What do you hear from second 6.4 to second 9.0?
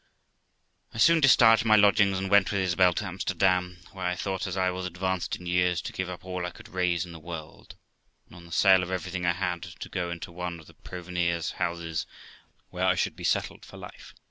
I could raise in the world, and on the sale of